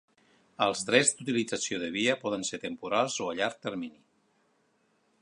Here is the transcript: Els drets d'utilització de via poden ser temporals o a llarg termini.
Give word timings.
Els 0.65 0.79
drets 0.87 1.11
d'utilització 1.19 1.79
de 1.85 1.91
via 1.97 2.17
poden 2.25 2.49
ser 2.51 2.61
temporals 2.67 3.19
o 3.27 3.31
a 3.35 3.39
llarg 3.41 3.61
termini. 3.67 4.03